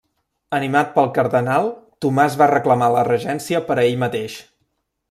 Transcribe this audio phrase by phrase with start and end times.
[0.59, 1.69] Animat pel cardenal,
[2.07, 4.43] Tomàs va reclamar la regència per a ell mateix.